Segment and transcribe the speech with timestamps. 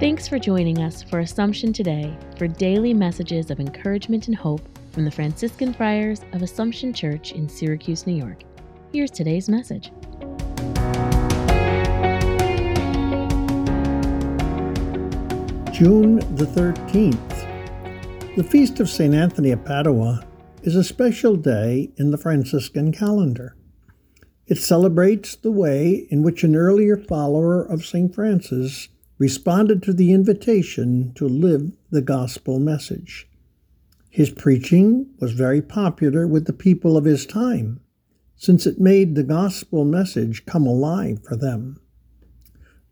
[0.00, 5.10] for joining us for Assumption Today for daily messages of encouragement and hope from the
[5.10, 8.42] Franciscan Friars of Assumption Church in Syracuse, New York.
[8.94, 9.90] Here's today's message.
[15.70, 18.36] June the 13th.
[18.36, 19.14] The Feast of St.
[19.14, 20.26] Anthony of Padua
[20.62, 23.54] is a special day in the Franciscan calendar.
[24.46, 28.14] It celebrates the way in which an earlier follower of St.
[28.14, 28.88] Francis
[29.20, 33.28] responded to the invitation to live the gospel message.
[34.08, 37.80] His preaching was very popular with the people of his time,
[38.34, 41.78] since it made the gospel message come alive for them.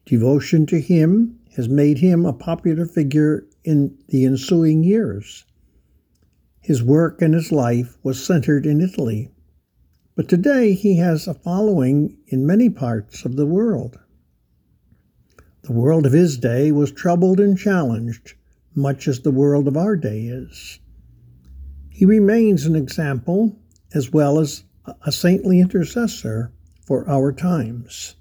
[0.04, 5.46] Devotion to him has made him a popular figure in the ensuing years.
[6.60, 9.30] His work and his life was centered in Italy,
[10.14, 13.98] but today he has a following in many parts of the world.
[15.62, 18.34] The world of his day was troubled and challenged,
[18.74, 20.78] much as the world of our day is.
[21.90, 23.56] He remains an example
[23.92, 24.64] as well as
[25.04, 26.52] a saintly intercessor
[26.86, 28.14] for our times.